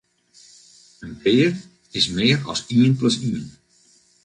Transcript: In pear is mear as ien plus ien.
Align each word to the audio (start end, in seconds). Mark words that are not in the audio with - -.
In 1.05 1.15
pear 1.23 1.49
is 1.97 2.05
mear 2.17 2.39
as 2.51 2.59
ien 2.77 2.93
plus 2.99 3.15
ien. 3.29 3.45